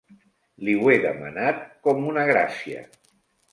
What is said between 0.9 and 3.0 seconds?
he demanat com una gràcia.